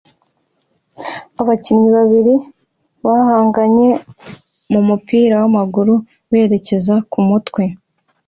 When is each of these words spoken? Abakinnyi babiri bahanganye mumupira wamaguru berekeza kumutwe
Abakinnyi 1.41 1.89
babiri 1.97 2.35
bahanganye 3.05 3.89
mumupira 4.71 5.35
wamaguru 5.41 5.93
berekeza 6.29 6.95
kumutwe 7.11 7.63